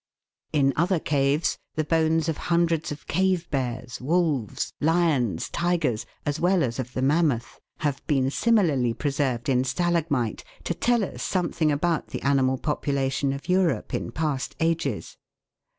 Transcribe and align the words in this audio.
In 0.51 0.73
other 0.75 0.99
caves, 0.99 1.59
the 1.75 1.83
bones 1.83 2.27
of 2.27 2.35
hundreds 2.49 2.91
of 2.91 3.05
cave 3.05 3.47
bears, 3.51 4.01
wolves, 4.01 4.73
lions, 4.81 5.47
tigers, 5.49 6.07
as 6.25 6.39
well 6.39 6.63
as 6.63 6.79
of 6.79 6.93
the 6.93 7.03
mammoth, 7.03 7.59
have 7.81 7.97
been 8.07 8.31
262 8.31 8.49
THE 8.49 8.55
WORLD'S 8.57 8.67
LUMBER 8.67 8.73
ROOM. 8.73 8.77
similarly 8.81 8.93
preserved 8.95 9.49
in 9.49 9.63
stalagmite 9.63 10.43
to 10.63 10.73
tell 10.73 11.03
us 11.03 11.21
something 11.21 11.71
about 11.71 12.07
the 12.07 12.23
animal 12.23 12.57
population 12.57 13.31
of 13.31 13.47
Europe 13.47 13.93
in 13.93 14.11
past 14.11 14.55
ages. 14.59 15.17